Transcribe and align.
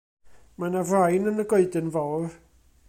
Mae 0.61 0.71
'na 0.75 0.81
frain 0.93 1.31
yn 1.33 1.45
y 1.45 1.47
goedan 1.53 1.95
fawr. 1.97 2.29